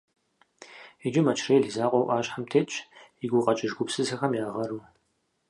Иджы 1.05 1.21
Мэчрэӏил 1.25 1.65
и 1.69 1.71
закъуэу 1.75 2.05
ӏуащхьэм 2.07 2.45
тетщ 2.51 2.75
и 3.23 3.25
гукъэкӏыж 3.31 3.71
гупсысэхэм 3.77 4.31
я 4.43 4.45
гъэру. 4.55 4.79